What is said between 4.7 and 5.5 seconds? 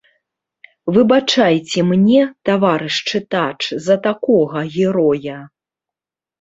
героя.